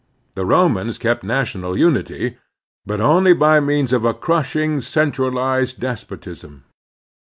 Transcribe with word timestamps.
The 0.33 0.47
Romans 0.47 0.97
kept 0.97 1.23
national 1.23 1.75
tinity, 1.75 2.37
but 2.87 2.99
only 2.99 3.33
by 3.33 3.59
means 3.59 3.93
of 3.93 4.03
a 4.03 4.15
crushing 4.15 4.81
centralized 4.81 5.79
des 5.79 5.93
potism. 5.93 6.63